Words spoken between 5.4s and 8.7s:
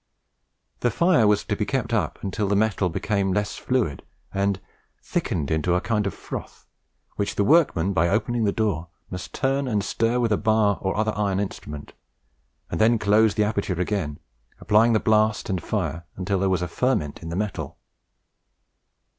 into a kind of froth, which the workman, by opening the